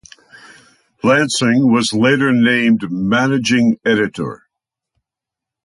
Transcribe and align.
Lansing 1.03 1.71
was 1.71 1.93
later 1.93 2.33
named 2.33 2.89
managing 2.91 3.77
editor. 3.85 4.47